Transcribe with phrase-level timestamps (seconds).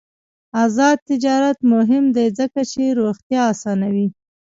[0.63, 4.07] آزاد تجارت مهم دی ځکه چې روغتیا اسانوي.